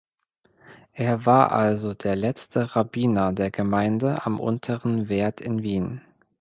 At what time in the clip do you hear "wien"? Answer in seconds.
5.61-6.01